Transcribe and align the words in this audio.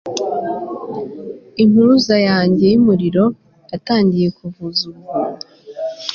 impuruza 1.63 2.15
yanjye 2.27 2.65
yumuriro 2.73 3.25
yatangiye 3.71 4.27
kuvuza 4.37 4.81
ubuhuha 4.89 5.41